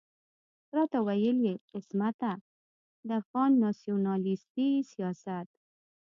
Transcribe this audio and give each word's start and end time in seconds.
راته 0.75 0.97
ويل 1.07 1.37
يې 1.47 1.53
عصمته 1.75 2.31
د 3.07 3.09
افغان 3.21 3.51
ناسيوناليستي 3.63 4.69
سياست. 4.91 5.47